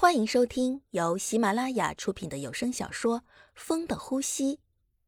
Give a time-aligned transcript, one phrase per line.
[0.00, 3.18] 欢迎收听由喜马拉雅出品的有声小说
[3.56, 4.54] 《风的呼吸》，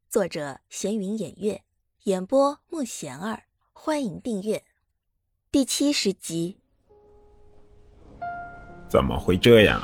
[0.09, 1.61] 作者闲云掩月，
[2.03, 3.43] 演播慕贤儿。
[3.71, 4.65] 欢迎订阅
[5.49, 6.57] 第七十集。
[8.89, 9.81] 怎么会这样？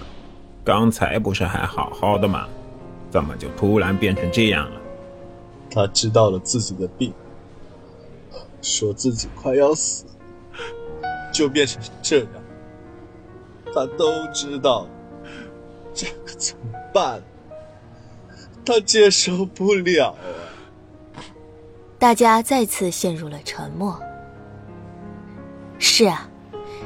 [0.65, 2.49] 刚才不是还好好的吗？
[3.09, 4.81] 怎么就突然变成这样了？
[5.71, 7.13] 他知道了自己的病，
[8.61, 10.03] 说自己快要死，
[11.33, 12.29] 就变成这样。
[13.73, 14.85] 他都知道。
[15.97, 17.19] 这可怎么办？
[18.63, 20.15] 他接受不了
[21.15, 21.19] 啊！
[21.97, 23.99] 大家再次陷入了沉默。
[25.79, 26.29] 是啊，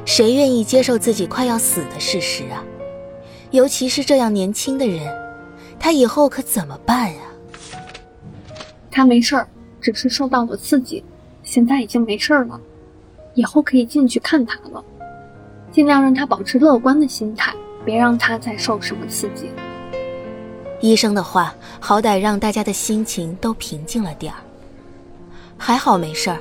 [0.06, 2.64] 谁愿意接受自己快要死的事实啊？
[3.52, 5.14] 尤其是这样年轻的人，
[5.78, 7.22] 他以后可怎么办呀？
[8.90, 9.46] 他没事儿，
[9.82, 11.04] 只是受到了刺激，
[11.44, 12.58] 现在已经没事儿了，
[13.34, 14.82] 以后可以进去看他了，
[15.70, 17.54] 尽量让他保持乐观的心态。
[17.86, 19.50] 别让他再受什么刺激。
[20.82, 24.40] 医生的话，好歹让大家的心情都平静了点儿。
[25.58, 26.40] 还好没事儿，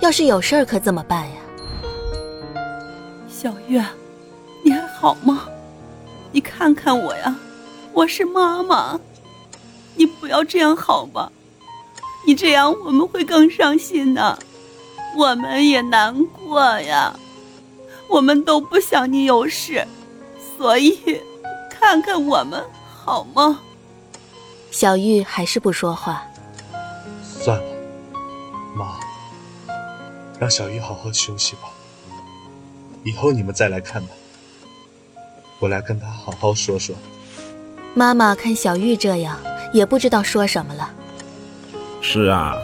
[0.00, 1.36] 要是有事儿可怎么办呀？
[3.28, 3.84] 小月，
[4.62, 5.48] 你还好吗？
[6.30, 7.36] 你看看我呀，
[7.92, 8.98] 我是妈妈。
[9.94, 11.30] 你不要这样好吗？
[12.24, 14.38] 你这样我们会更伤心的，
[15.16, 17.14] 我们也难过呀。
[18.08, 19.84] 我们都不想你有事。
[20.62, 21.20] 所以，
[21.68, 23.58] 看看我们好吗？
[24.70, 26.24] 小玉还是不说话。
[27.24, 27.64] 算了，
[28.72, 28.94] 妈，
[30.38, 31.62] 让小玉好好休息吧。
[33.02, 34.10] 以后你们再来看吧。
[35.58, 36.94] 我来跟她好好说说。
[37.92, 39.36] 妈妈看小玉这样，
[39.72, 40.88] 也不知道说什么了。
[42.00, 42.54] 是啊，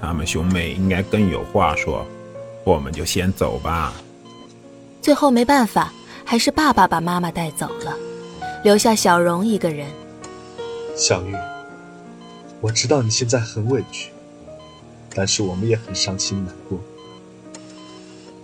[0.00, 2.06] 他们兄妹应该更有话说。
[2.62, 3.92] 我们就先走吧。
[5.02, 5.92] 最后没办法。
[6.30, 7.98] 还是爸爸把妈妈带走了，
[8.62, 9.90] 留下小荣一个人。
[10.96, 11.34] 小玉，
[12.60, 14.12] 我知道你现在很委屈，
[15.12, 16.78] 但是我们也很伤心难过。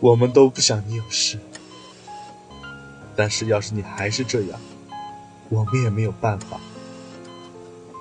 [0.01, 1.39] 我们都不想你有事，
[3.15, 4.59] 但是要是你还是这样，
[5.49, 6.59] 我们也没有办法。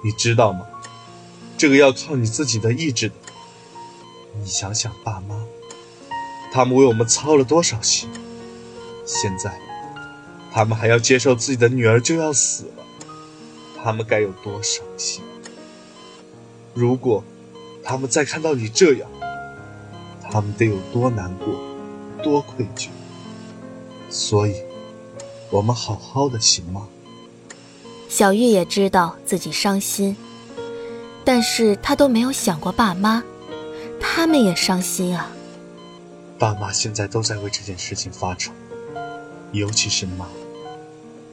[0.03, 0.65] 你知道吗？
[1.59, 3.13] 这个要靠你自己的意志的。
[4.33, 5.39] 你想想，爸妈，
[6.51, 8.09] 他们为我们操了多少心，
[9.05, 9.63] 现在。
[10.55, 12.83] 他们还要接受自己的女儿就要死了，
[13.83, 15.21] 他们该有多伤心！
[16.73, 17.21] 如果
[17.83, 19.09] 他们再看到你这样，
[20.31, 21.47] 他们得有多难过，
[22.23, 22.87] 多愧疚。
[24.09, 24.55] 所以，
[25.49, 26.87] 我们好好的行吗？
[28.07, 30.15] 小玉也知道自己伤心，
[31.25, 33.21] 但是她都没有想过爸妈，
[33.99, 35.29] 他们也伤心啊。
[36.39, 38.53] 爸妈现在都在为这件事情发愁，
[39.51, 40.25] 尤其是妈。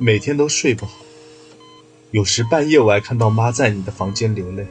[0.03, 0.95] 每天都睡不好，
[2.11, 4.67] 有时半夜我还看到妈在你的房间流泪。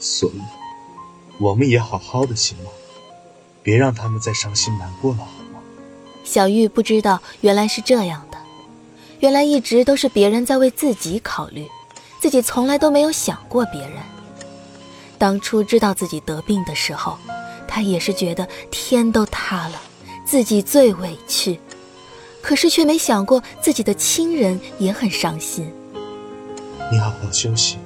[0.00, 0.40] 所以，
[1.38, 2.70] 我们也好好的行吗？
[3.62, 5.60] 别让他们再伤心难过了，好吗？
[6.24, 8.38] 小玉不知道原来是这样的，
[9.20, 11.66] 原来一直都是别人在为自己考虑，
[12.18, 13.98] 自己从来都没有想过别人。
[15.18, 17.18] 当初知道自己得病的时候，
[17.68, 19.78] 她也是觉得天都塌了，
[20.24, 21.60] 自己最委屈。
[22.46, 25.68] 可是却没想过自己的亲人也很伤心。
[26.92, 27.76] 你好好休息，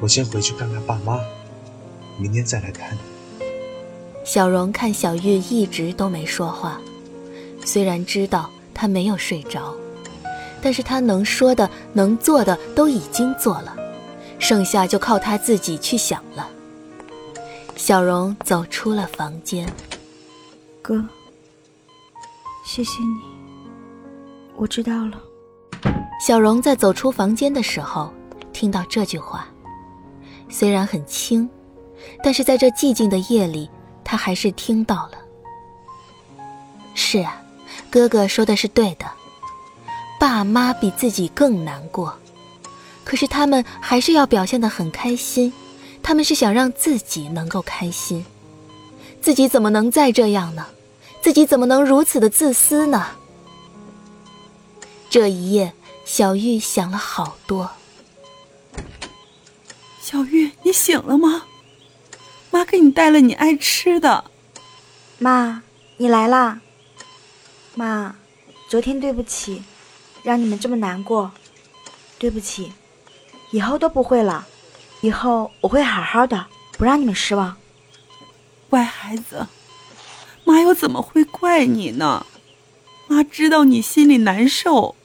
[0.00, 1.20] 我先回去看看爸妈，
[2.18, 3.44] 明天再来看你。
[4.24, 6.80] 小荣看小玉一直都没说话，
[7.66, 9.74] 虽然知道她没有睡着，
[10.62, 13.76] 但是她能说的、能做的都已经做了，
[14.38, 16.48] 剩下就靠她自己去想了。
[17.76, 19.70] 小荣走出了房间，
[20.80, 21.04] 哥，
[22.64, 23.35] 谢谢你。
[24.56, 25.20] 我知道了。
[26.18, 28.12] 小荣在走出房间的时候，
[28.52, 29.46] 听到这句话，
[30.48, 31.48] 虽然很轻，
[32.22, 33.68] 但是在这寂静的夜里，
[34.02, 35.18] 他还是听到了。
[36.94, 37.42] 是啊，
[37.90, 39.04] 哥哥说的是对的，
[40.18, 42.16] 爸妈比自己更难过，
[43.04, 45.52] 可是他们还是要表现得很开心，
[46.02, 48.24] 他们是想让自己能够开心，
[49.20, 50.64] 自己怎么能再这样呢？
[51.20, 53.08] 自己怎么能如此的自私呢？
[55.18, 55.72] 这一夜，
[56.04, 57.70] 小玉想了好多。
[59.98, 61.44] 小玉，你醒了吗？
[62.50, 64.24] 妈给你带了你爱吃的。
[65.16, 65.62] 妈，
[65.96, 66.60] 你来啦。
[67.74, 68.16] 妈，
[68.68, 69.62] 昨天对不起，
[70.22, 71.32] 让你们这么难过，
[72.18, 72.74] 对不起，
[73.52, 74.46] 以后都不会了，
[75.00, 77.56] 以后我会好好的，不让你们失望。
[78.68, 79.46] 乖孩子，
[80.44, 82.26] 妈又怎么会怪你呢？
[83.08, 84.95] 妈知道你心里难受，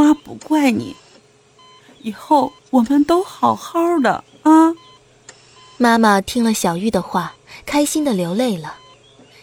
[0.00, 0.96] 妈不怪你。
[2.00, 4.72] 以后我们都好好的啊！
[5.76, 7.34] 妈妈听了小玉的话，
[7.66, 8.76] 开心的流泪了。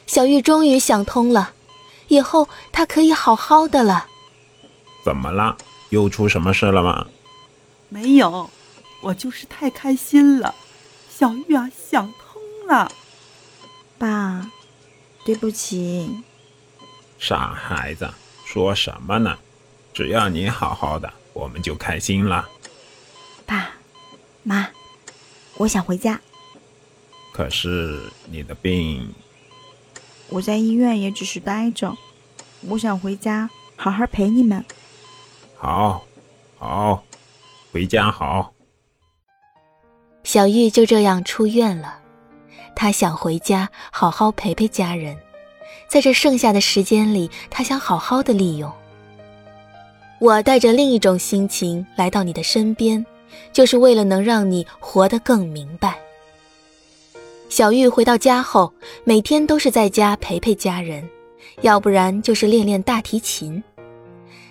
[0.08, 1.54] 小玉终于想通了，
[2.08, 4.08] 以后她可以好好的了。
[5.04, 5.56] 怎么了？
[5.90, 7.06] 又出什么事了吗？
[7.90, 8.50] 没有，
[9.02, 10.56] 我就是太开心了。
[11.10, 12.92] 小玉啊，想通了。
[14.00, 14.52] 爸，
[15.24, 16.24] 对不起。
[17.20, 18.12] 傻孩子，
[18.46, 19.38] 说什么呢？
[19.98, 21.12] 只要你好好的。
[21.34, 22.48] 我们就开心了，
[23.48, 23.72] 爸
[24.44, 24.70] 妈，
[25.56, 26.22] 我想回家。
[27.34, 28.00] 可是
[28.30, 29.12] 你的病，
[30.30, 31.98] 我在医院也只是待着，
[32.68, 34.64] 我想回家好好陪你们。
[35.56, 36.06] 好，
[36.60, 37.04] 好，
[37.72, 38.54] 回家好。
[40.24, 42.02] 小玉就这样出院了，
[42.76, 45.18] 她想回家好好陪陪家人，
[45.90, 48.72] 在这剩下的时间里，她想好好的利用。
[50.20, 53.06] 我带着另一种心情来到你的身边，
[53.54, 56.00] 就是为了能让你活得更明白。
[57.50, 58.74] 小玉回到家后，
[59.04, 61.08] 每天都是在家陪陪家人，
[61.62, 63.64] 要不然就是练练大提琴。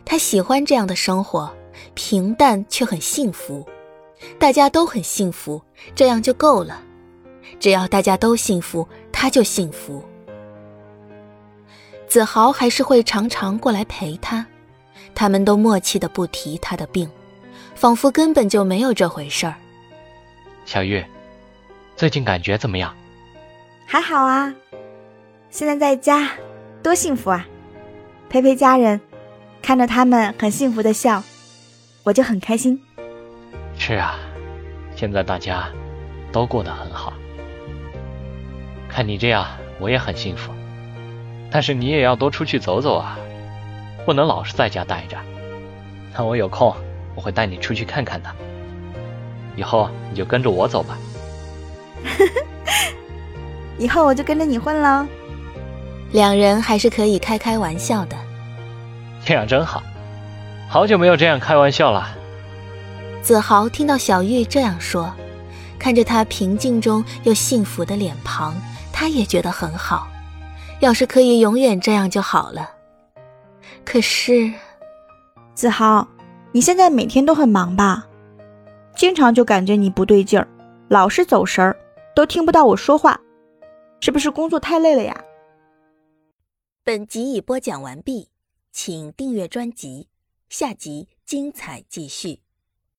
[0.04, 1.52] 她喜欢这样的生活，
[1.94, 3.66] 平淡却很幸福，
[4.38, 5.60] 大家都很幸福，
[5.96, 6.80] 这样就够了。
[7.58, 10.02] 只要大家都幸福，她就幸福。
[12.06, 14.46] 子豪还是会常常过来陪她。
[15.16, 17.08] 他们都默契的不提他的病，
[17.74, 19.54] 仿佛根本就没有这回事儿。
[20.66, 21.02] 小玉，
[21.96, 22.94] 最近感觉怎么样？
[23.86, 24.54] 还好啊，
[25.48, 26.30] 现在在家
[26.82, 27.46] 多幸福啊！
[28.28, 29.00] 陪陪家人，
[29.62, 31.22] 看着他们很幸福的笑，
[32.04, 32.78] 我就很开心。
[33.78, 34.18] 是啊，
[34.94, 35.68] 现在大家
[36.30, 37.14] 都过得很好。
[38.86, 39.46] 看你这样，
[39.80, 40.52] 我也很幸福。
[41.50, 43.16] 但是你也要多出去走走啊。
[44.06, 45.18] 不能老是在家待着，
[46.14, 46.72] 那我有空
[47.16, 48.30] 我会带你出去看看的。
[49.56, 50.96] 以后你就跟着我走吧。
[53.78, 55.04] 以后我就跟着你混喽。
[56.12, 58.16] 两人还是可以开开玩笑的，
[59.24, 59.82] 这样真好。
[60.68, 62.08] 好久没有这样开玩笑了。
[63.22, 65.12] 子豪听到小玉这样说，
[65.80, 68.54] 看着她平静中又幸福的脸庞，
[68.92, 70.06] 他也觉得很好。
[70.78, 72.70] 要是可以永远这样就好了。
[73.86, 74.52] 可是，
[75.54, 76.06] 子豪，
[76.50, 78.04] 你现在每天都很忙吧？
[78.96, 80.48] 经常就感觉你不对劲儿，
[80.88, 81.78] 老是走神儿，
[82.12, 83.18] 都听不到我说话，
[84.00, 85.24] 是不是工作太累了呀？
[86.82, 88.28] 本集已播讲完毕，
[88.72, 90.08] 请订阅专辑，
[90.48, 92.40] 下集精彩继续。